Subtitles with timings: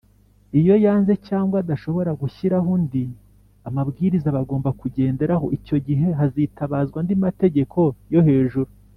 [0.59, 3.03] Iyo yanze cyangwa adashobora gushyiraho andi
[3.75, 7.79] mabwiriza bagomba kugenderaho icyo gihe hazitabazwa andi mategeko
[8.15, 8.69] yo hejuru.